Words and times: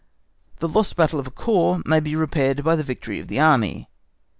The 0.57 0.67
lost 0.67 0.95
battle 0.95 1.19
of 1.19 1.27
a 1.27 1.29
corps 1.29 1.79
may 1.85 1.99
be 1.99 2.15
repaired 2.15 2.63
by 2.63 2.75
the 2.75 2.81
victory 2.83 3.19
of 3.19 3.27
the 3.27 3.39
Army. 3.39 3.87